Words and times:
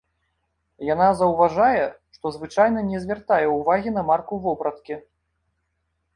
Яна 0.93 1.09
заўважае, 1.19 1.83
што 2.15 2.25
звычайна 2.39 2.79
не 2.89 2.97
звяртае 3.05 3.41
ўвагі 3.59 3.89
на 4.01 4.07
марку 4.09 4.43
вопраткі. 4.49 4.95